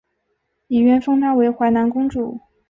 [0.65, 2.39] 李渊封她为淮南公主。